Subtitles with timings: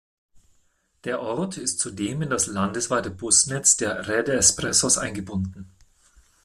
[1.03, 5.69] Der Ort ist zudem in das landesweite Busnetz der Rede Expressos eingebunden.